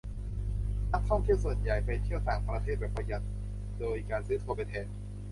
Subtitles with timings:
[0.91, 3.23] นักท่องเที่ยวส่วนใหญ่ไปเที่ยวต่างประเทศแบบประหยัด
[3.79, 4.87] โดยการซื้อทัวร์ไปแทน